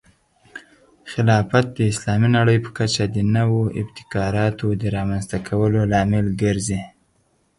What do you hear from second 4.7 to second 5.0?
د